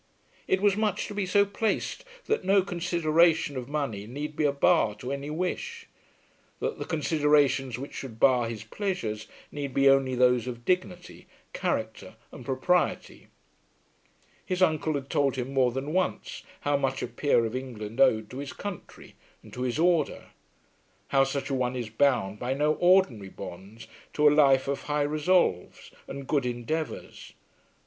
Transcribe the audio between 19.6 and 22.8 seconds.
his order; how such a one is bound by no